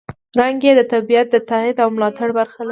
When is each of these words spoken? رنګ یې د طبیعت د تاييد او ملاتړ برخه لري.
رنګ 0.39 0.59
یې 0.67 0.73
د 0.79 0.81
طبیعت 0.93 1.27
د 1.31 1.37
تاييد 1.49 1.77
او 1.83 1.89
ملاتړ 1.95 2.29
برخه 2.39 2.59
لري. 2.63 2.69